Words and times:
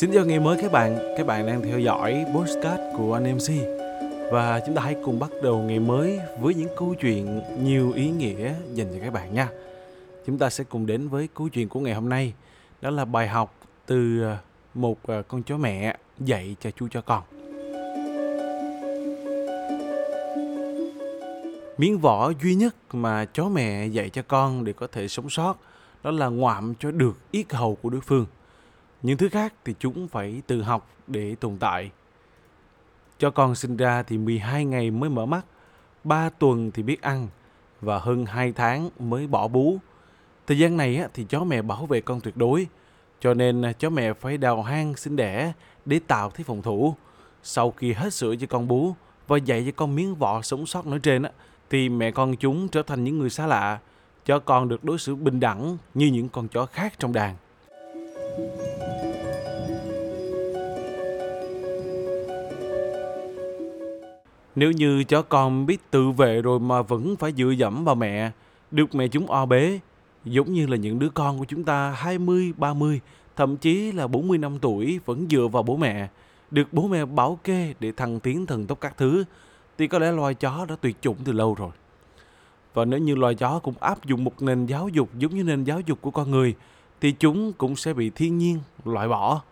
Xin 0.00 0.12
chào 0.12 0.24
ngày 0.24 0.40
mới 0.40 0.58
các 0.62 0.72
bạn, 0.72 1.14
các 1.16 1.26
bạn 1.26 1.46
đang 1.46 1.62
theo 1.62 1.78
dõi 1.78 2.24
postcard 2.34 2.82
của 2.96 3.14
anh 3.14 3.36
MC 3.36 3.52
Và 4.32 4.60
chúng 4.66 4.74
ta 4.74 4.82
hãy 4.82 4.96
cùng 5.04 5.18
bắt 5.18 5.30
đầu 5.42 5.58
ngày 5.58 5.80
mới 5.80 6.20
với 6.40 6.54
những 6.54 6.68
câu 6.76 6.94
chuyện 7.00 7.40
nhiều 7.62 7.92
ý 7.92 8.10
nghĩa 8.10 8.54
dành 8.74 8.86
cho 8.92 8.98
các 9.04 9.12
bạn 9.12 9.34
nha. 9.34 9.48
Chúng 10.26 10.38
ta 10.38 10.50
sẽ 10.50 10.64
cùng 10.64 10.86
đến 10.86 11.08
với 11.08 11.28
câu 11.34 11.48
chuyện 11.48 11.68
của 11.68 11.80
ngày 11.80 11.94
hôm 11.94 12.08
nay. 12.08 12.32
Đó 12.80 12.90
là 12.90 13.04
bài 13.04 13.28
học 13.28 13.54
từ 13.86 14.22
ờ, 14.22 14.36
một 14.74 14.98
ờ, 15.06 15.22
con 15.22 15.42
chó 15.42 15.56
mẹ 15.56 15.96
dạy 16.18 16.56
cho 16.60 16.70
chú 16.70 16.88
cho 16.90 17.00
con. 17.00 17.22
Miếng 21.78 21.98
vỏ 21.98 22.32
duy 22.42 22.54
nhất 22.54 22.74
mà 22.92 23.24
chó 23.24 23.48
mẹ 23.48 23.86
dạy 23.86 24.10
cho 24.10 24.22
con 24.28 24.64
để 24.64 24.72
có 24.72 24.86
thể 24.92 25.08
sống 25.08 25.30
sót 25.30 25.54
Đó 26.02 26.10
là 26.10 26.26
ngoạm 26.28 26.74
cho 26.80 26.90
được 26.90 27.16
yết 27.30 27.52
hầu 27.52 27.74
của 27.74 27.90
đối 27.90 28.00
phương 28.00 28.26
những 29.02 29.18
thứ 29.18 29.28
khác 29.28 29.54
thì 29.64 29.74
chúng 29.78 30.08
phải 30.08 30.42
tự 30.46 30.62
học 30.62 30.88
để 31.06 31.34
tồn 31.40 31.56
tại. 31.60 31.90
Cho 33.18 33.30
con 33.30 33.54
sinh 33.54 33.76
ra 33.76 34.02
thì 34.02 34.18
12 34.18 34.64
ngày 34.64 34.90
mới 34.90 35.10
mở 35.10 35.26
mắt, 35.26 35.44
3 36.04 36.30
tuần 36.30 36.70
thì 36.70 36.82
biết 36.82 37.02
ăn 37.02 37.28
và 37.80 37.98
hơn 37.98 38.26
2 38.26 38.52
tháng 38.52 38.90
mới 38.98 39.26
bỏ 39.26 39.48
bú. 39.48 39.78
Thời 40.46 40.58
gian 40.58 40.76
này 40.76 41.04
thì 41.14 41.24
chó 41.24 41.44
mẹ 41.44 41.62
bảo 41.62 41.86
vệ 41.86 42.00
con 42.00 42.20
tuyệt 42.20 42.36
đối, 42.36 42.66
cho 43.20 43.34
nên 43.34 43.62
à, 43.62 43.72
chó 43.72 43.90
mẹ 43.90 44.12
phải 44.12 44.38
đào 44.38 44.62
hang 44.62 44.96
sinh 44.96 45.16
đẻ 45.16 45.52
để 45.84 46.00
tạo 46.06 46.30
thế 46.30 46.44
phòng 46.44 46.62
thủ. 46.62 46.94
Sau 47.42 47.70
khi 47.70 47.92
hết 47.92 48.14
sữa 48.14 48.34
cho 48.40 48.46
con 48.50 48.68
bú 48.68 48.94
và 49.26 49.36
dạy 49.36 49.62
cho 49.66 49.72
con 49.76 49.94
miếng 49.94 50.14
vỏ 50.14 50.42
sống 50.42 50.66
sót 50.66 50.86
nói 50.86 50.98
trên 50.98 51.22
thì 51.70 51.88
mẹ 51.88 52.10
con 52.10 52.36
chúng 52.36 52.68
trở 52.68 52.82
thành 52.82 53.04
những 53.04 53.18
người 53.18 53.30
xa 53.30 53.46
lạ, 53.46 53.78
cho 54.24 54.38
con 54.38 54.68
được 54.68 54.84
đối 54.84 54.98
xử 54.98 55.14
bình 55.14 55.40
đẳng 55.40 55.78
như 55.94 56.06
những 56.06 56.28
con 56.28 56.48
chó 56.48 56.66
khác 56.66 56.98
trong 56.98 57.12
đàn. 57.12 57.36
Nếu 64.58 64.72
như 64.72 65.04
chó 65.04 65.22
con 65.22 65.66
biết 65.66 65.90
tự 65.90 66.10
vệ 66.10 66.42
rồi 66.42 66.60
mà 66.60 66.82
vẫn 66.82 67.16
phải 67.16 67.32
dựa 67.32 67.50
dẫm 67.50 67.84
vào 67.84 67.94
mẹ, 67.94 68.30
được 68.70 68.94
mẹ 68.94 69.08
chúng 69.08 69.30
o 69.30 69.46
bế, 69.46 69.78
giống 70.24 70.52
như 70.52 70.66
là 70.66 70.76
những 70.76 70.98
đứa 70.98 71.08
con 71.08 71.38
của 71.38 71.44
chúng 71.44 71.64
ta 71.64 71.90
20, 71.90 72.52
30, 72.56 73.00
thậm 73.36 73.56
chí 73.56 73.92
là 73.92 74.06
40 74.06 74.38
năm 74.38 74.58
tuổi 74.58 75.00
vẫn 75.04 75.26
dựa 75.30 75.48
vào 75.52 75.62
bố 75.62 75.76
mẹ, 75.76 76.08
được 76.50 76.72
bố 76.72 76.88
mẹ 76.88 77.04
bảo 77.04 77.38
kê 77.44 77.74
để 77.80 77.92
thăng 77.92 78.20
tiến 78.20 78.46
thần 78.46 78.66
tốc 78.66 78.80
các 78.80 78.96
thứ, 78.96 79.24
thì 79.78 79.86
có 79.86 79.98
lẽ 79.98 80.12
loài 80.12 80.34
chó 80.34 80.66
đã 80.68 80.76
tuyệt 80.80 80.96
chủng 81.00 81.16
từ 81.24 81.32
lâu 81.32 81.54
rồi. 81.54 81.70
Và 82.74 82.84
nếu 82.84 83.00
như 83.00 83.14
loài 83.14 83.34
chó 83.34 83.58
cũng 83.58 83.74
áp 83.80 84.04
dụng 84.04 84.24
một 84.24 84.42
nền 84.42 84.66
giáo 84.66 84.88
dục 84.88 85.08
giống 85.18 85.34
như 85.34 85.42
nền 85.42 85.64
giáo 85.64 85.80
dục 85.80 85.98
của 86.00 86.10
con 86.10 86.30
người, 86.30 86.54
thì 87.00 87.12
chúng 87.12 87.52
cũng 87.52 87.76
sẽ 87.76 87.92
bị 87.92 88.10
thiên 88.10 88.38
nhiên 88.38 88.58
loại 88.84 89.08
bỏ. 89.08 89.42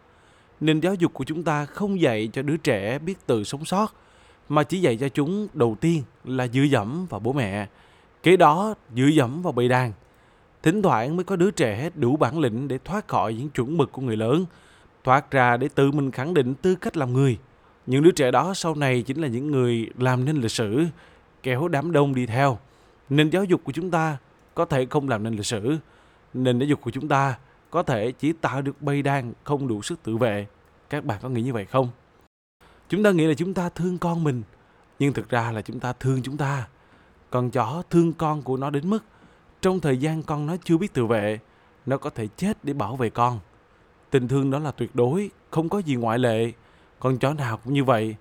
Nền 0.61 0.81
giáo 0.81 0.95
dục 0.95 1.15
của 1.15 1.25
chúng 1.25 1.43
ta 1.43 1.65
không 1.65 2.01
dạy 2.01 2.29
cho 2.33 2.43
đứa 2.43 2.57
trẻ 2.57 2.99
biết 2.99 3.27
tự 3.27 3.45
sống 3.45 3.65
sót, 3.65 3.95
mà 4.49 4.63
chỉ 4.63 4.81
dạy 4.81 4.97
cho 4.97 5.09
chúng 5.09 5.49
đầu 5.55 5.77
tiên 5.81 6.03
là 6.25 6.49
dựa 6.49 6.63
dẫm 6.63 7.07
vào 7.07 7.21
bố 7.21 7.33
mẹ, 7.33 7.67
kế 8.23 8.37
đó 8.37 8.75
dựa 8.95 9.07
dẫm 9.07 9.43
vào 9.43 9.53
bầy 9.53 9.69
đàn. 9.69 9.93
Thỉnh 10.63 10.83
thoảng 10.83 11.17
mới 11.17 11.25
có 11.25 11.37
đứa 11.37 11.51
trẻ 11.51 11.91
đủ 11.95 12.17
bản 12.17 12.39
lĩnh 12.39 12.69
để 12.69 12.79
thoát 12.85 13.09
khỏi 13.09 13.35
những 13.35 13.49
chuẩn 13.49 13.77
mực 13.77 13.93
của 13.93 14.03
người 14.03 14.17
lớn, 14.17 14.45
thoát 15.05 15.31
ra 15.31 15.57
để 15.57 15.69
tự 15.75 15.91
mình 15.91 16.11
khẳng 16.11 16.35
định 16.35 16.55
tư 16.55 16.75
cách 16.75 16.97
làm 16.97 17.13
người. 17.13 17.39
Những 17.87 18.03
đứa 18.03 18.11
trẻ 18.11 18.31
đó 18.31 18.55
sau 18.55 18.75
này 18.75 19.03
chính 19.03 19.21
là 19.21 19.29
những 19.29 19.51
người 19.51 19.91
làm 19.99 20.25
nên 20.25 20.37
lịch 20.37 20.51
sử, 20.51 20.85
kéo 21.43 21.69
đám 21.69 21.93
đông 21.93 22.15
đi 22.15 22.27
theo. 22.27 22.59
Nền 23.09 23.31
giáo 23.31 23.45
dục 23.45 23.61
của 23.65 23.73
chúng 23.73 23.91
ta 23.91 24.17
có 24.55 24.65
thể 24.65 24.87
không 24.87 25.09
làm 25.09 25.23
nên 25.23 25.35
lịch 25.35 25.47
sử. 25.47 25.77
Nền 26.35 26.59
giáo 26.59 26.67
dục 26.67 26.81
của 26.81 26.91
chúng 26.91 27.09
ta 27.09 27.39
có 27.71 27.83
thể 27.83 28.13
chỉ 28.13 28.33
tạo 28.33 28.63
được 28.63 28.83
bầy 28.83 29.03
đàn 29.03 29.33
không 29.45 29.69
đủ 29.69 29.83
sức 29.83 30.03
tự 30.03 30.17
vệ. 30.17 30.47
Các 30.91 31.05
bạn 31.05 31.19
có 31.23 31.29
nghĩ 31.29 31.43
như 31.43 31.53
vậy 31.53 31.65
không? 31.65 31.89
Chúng 32.89 33.03
ta 33.03 33.11
nghĩ 33.11 33.27
là 33.27 33.35
chúng 33.35 33.55
ta 33.55 33.69
thương 33.69 33.99
con 33.99 34.25
mình, 34.25 34.43
nhưng 34.99 35.13
thực 35.13 35.29
ra 35.29 35.53
là 35.53 35.63
chúng 35.63 35.81
ta 35.81 35.93
thương 35.93 36.23
chúng 36.23 36.37
ta. 36.37 36.69
Con 37.31 37.51
chó 37.51 37.83
thương 37.91 38.13
con 38.13 38.43
của 38.43 38.57
nó 38.57 38.71
đến 38.71 38.91
mức 38.91 39.05
trong 39.63 39.81
thời 39.81 39.97
gian 39.97 40.23
con 40.23 40.47
nó 40.47 40.57
chưa 40.65 40.77
biết 40.77 40.95
tự 40.95 41.07
vệ, 41.07 41.39
nó 41.87 41.97
có 41.97 42.11
thể 42.11 42.29
chết 42.37 42.65
để 42.65 42.73
bảo 42.73 42.97
vệ 42.97 43.11
con. 43.11 43.41
Tình 44.11 44.29
thương 44.29 44.51
đó 44.51 44.59
là 44.59 44.71
tuyệt 44.71 44.91
đối, 44.95 45.31
không 45.51 45.69
có 45.69 45.79
gì 45.79 45.95
ngoại 45.95 46.19
lệ. 46.19 46.53
Con 46.99 47.19
chó 47.19 47.35
nào 47.35 47.57
cũng 47.57 47.75
như 47.75 47.85
vậy. 47.85 48.17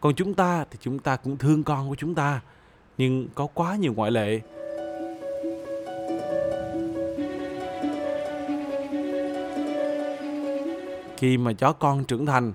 Còn 0.00 0.14
chúng 0.14 0.34
ta 0.34 0.64
thì 0.70 0.78
chúng 0.80 0.98
ta 0.98 1.16
cũng 1.16 1.36
thương 1.36 1.62
con 1.62 1.88
của 1.88 1.94
chúng 1.94 2.14
ta, 2.14 2.40
nhưng 2.98 3.28
có 3.34 3.46
quá 3.54 3.76
nhiều 3.76 3.92
ngoại 3.92 4.10
lệ. 4.10 4.40
Khi 11.16 11.38
mà 11.38 11.52
chó 11.52 11.72
con 11.72 12.04
trưởng 12.04 12.26
thành, 12.26 12.52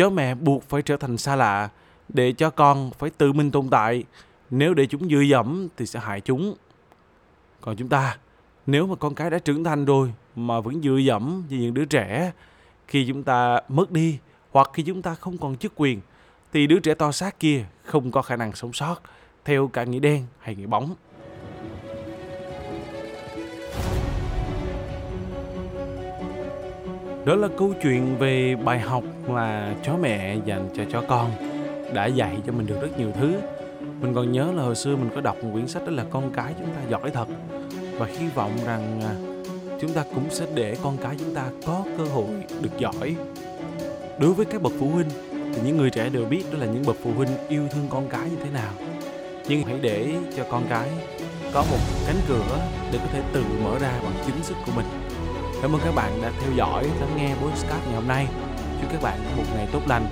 chó 0.00 0.10
mẹ 0.10 0.34
buộc 0.34 0.68
phải 0.68 0.82
trở 0.82 0.96
thành 0.96 1.16
xa 1.18 1.36
lạ 1.36 1.68
để 2.08 2.32
cho 2.32 2.50
con 2.50 2.90
phải 2.98 3.10
tự 3.10 3.32
mình 3.32 3.50
tồn 3.50 3.68
tại. 3.70 4.04
Nếu 4.50 4.74
để 4.74 4.86
chúng 4.86 5.08
dựa 5.10 5.20
dẫm 5.20 5.68
thì 5.76 5.86
sẽ 5.86 6.00
hại 6.00 6.20
chúng. 6.20 6.54
Còn 7.60 7.76
chúng 7.76 7.88
ta, 7.88 8.16
nếu 8.66 8.86
mà 8.86 8.94
con 8.94 9.14
cái 9.14 9.30
đã 9.30 9.38
trưởng 9.38 9.64
thành 9.64 9.84
rồi 9.84 10.12
mà 10.36 10.60
vẫn 10.60 10.82
dựa 10.82 10.96
dẫm 10.96 11.44
như 11.48 11.58
những 11.58 11.74
đứa 11.74 11.84
trẻ, 11.84 12.32
khi 12.86 13.04
chúng 13.08 13.22
ta 13.22 13.60
mất 13.68 13.90
đi 13.90 14.18
hoặc 14.50 14.70
khi 14.72 14.82
chúng 14.82 15.02
ta 15.02 15.14
không 15.14 15.38
còn 15.38 15.56
chức 15.56 15.72
quyền, 15.76 16.00
thì 16.52 16.66
đứa 16.66 16.80
trẻ 16.80 16.94
to 16.94 17.12
xác 17.12 17.40
kia 17.40 17.64
không 17.84 18.10
có 18.10 18.22
khả 18.22 18.36
năng 18.36 18.52
sống 18.52 18.72
sót 18.72 18.96
theo 19.44 19.68
cả 19.68 19.84
nghĩa 19.84 20.00
đen 20.00 20.26
hay 20.38 20.54
nghĩa 20.54 20.66
bóng. 20.66 20.94
Đó 27.24 27.34
là 27.34 27.48
câu 27.58 27.72
chuyện 27.82 28.18
về 28.18 28.56
bài 28.64 28.78
học 28.78 29.04
mà 29.28 29.74
chó 29.82 29.96
mẹ 29.96 30.36
dành 30.44 30.68
cho 30.76 30.84
chó 30.92 31.02
con 31.08 31.30
đã 31.94 32.06
dạy 32.06 32.36
cho 32.46 32.52
mình 32.52 32.66
được 32.66 32.80
rất 32.80 32.98
nhiều 32.98 33.10
thứ. 33.20 33.32
Mình 34.00 34.14
còn 34.14 34.32
nhớ 34.32 34.52
là 34.56 34.62
hồi 34.62 34.76
xưa 34.76 34.96
mình 34.96 35.10
có 35.14 35.20
đọc 35.20 35.36
một 35.42 35.50
quyển 35.52 35.68
sách 35.68 35.82
đó 35.86 35.92
là 35.92 36.04
con 36.10 36.30
cái 36.32 36.54
chúng 36.58 36.66
ta 36.66 36.80
giỏi 36.90 37.10
thật 37.10 37.28
và 37.98 38.06
hy 38.06 38.28
vọng 38.34 38.52
rằng 38.66 39.00
à, 39.02 39.14
chúng 39.80 39.92
ta 39.92 40.04
cũng 40.14 40.24
sẽ 40.30 40.46
để 40.54 40.76
con 40.82 40.96
cái 40.96 41.16
chúng 41.18 41.34
ta 41.34 41.44
có 41.66 41.84
cơ 41.98 42.04
hội 42.04 42.26
được 42.62 42.78
giỏi. 42.78 43.16
Đối 44.18 44.32
với 44.32 44.46
các 44.46 44.62
bậc 44.62 44.72
phụ 44.78 44.88
huynh 44.88 45.08
thì 45.54 45.60
những 45.64 45.76
người 45.76 45.90
trẻ 45.90 46.08
đều 46.08 46.24
biết 46.24 46.44
đó 46.52 46.58
là 46.58 46.66
những 46.66 46.84
bậc 46.86 46.96
phụ 47.02 47.10
huynh 47.16 47.30
yêu 47.48 47.68
thương 47.70 47.86
con 47.90 48.08
cái 48.08 48.30
như 48.30 48.36
thế 48.44 48.50
nào. 48.50 48.72
Nhưng 49.48 49.62
hãy 49.62 49.78
để 49.82 50.14
cho 50.36 50.44
con 50.50 50.62
cái 50.70 50.88
có 51.52 51.64
một 51.70 51.78
cánh 52.06 52.20
cửa 52.28 52.58
để 52.92 52.98
có 52.98 53.06
thể 53.12 53.22
tự 53.32 53.42
mở 53.64 53.78
ra 53.78 54.00
bằng 54.02 54.14
chính 54.26 54.42
sức 54.42 54.56
của 54.66 54.72
mình 54.76 54.86
Cảm 55.62 55.72
ơn 55.72 55.80
các 55.84 55.94
bạn 55.94 56.22
đã 56.22 56.32
theo 56.40 56.52
dõi, 56.52 56.84
lắng 57.00 57.16
nghe 57.16 57.34
podcast 57.34 57.84
ngày 57.86 57.94
hôm 57.94 58.08
nay. 58.08 58.26
Chúc 58.80 58.90
các 58.92 59.02
bạn 59.02 59.18
có 59.24 59.36
một 59.36 59.48
ngày 59.54 59.68
tốt 59.72 59.80
lành 59.88 60.06